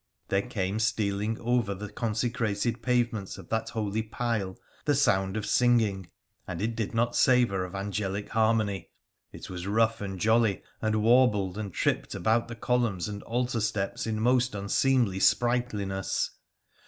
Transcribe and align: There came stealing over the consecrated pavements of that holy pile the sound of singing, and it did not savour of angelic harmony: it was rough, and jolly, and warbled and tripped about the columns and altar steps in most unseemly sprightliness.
There 0.29 0.41
came 0.41 0.79
stealing 0.79 1.37
over 1.39 1.75
the 1.75 1.91
consecrated 1.91 2.81
pavements 2.81 3.37
of 3.37 3.49
that 3.49 3.69
holy 3.69 4.01
pile 4.01 4.57
the 4.85 4.95
sound 4.95 5.37
of 5.37 5.45
singing, 5.45 6.09
and 6.47 6.59
it 6.59 6.75
did 6.75 6.95
not 6.95 7.15
savour 7.15 7.63
of 7.63 7.75
angelic 7.75 8.29
harmony: 8.29 8.89
it 9.31 9.47
was 9.47 9.67
rough, 9.67 10.01
and 10.01 10.17
jolly, 10.19 10.63
and 10.81 11.03
warbled 11.03 11.55
and 11.55 11.71
tripped 11.71 12.15
about 12.15 12.47
the 12.47 12.55
columns 12.55 13.07
and 13.07 13.21
altar 13.21 13.61
steps 13.61 14.07
in 14.07 14.19
most 14.19 14.55
unseemly 14.55 15.19
sprightliness. 15.19 16.31